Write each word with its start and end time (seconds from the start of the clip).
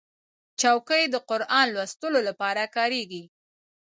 چوکۍ 0.61 1.03
د 1.09 1.15
قرآن 1.29 1.65
لوستلو 1.75 2.19
لپاره 2.29 2.63
کارېږي. 2.75 3.23